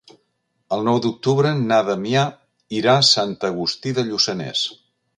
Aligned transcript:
El 0.77 0.81
nou 0.87 1.01
d'octubre 1.03 1.51
na 1.59 1.79
Damià 1.91 2.25
irà 2.81 2.99
a 3.03 3.07
Sant 3.13 3.39
Agustí 3.55 3.97
de 4.01 4.11
Lluçanès. 4.13 4.69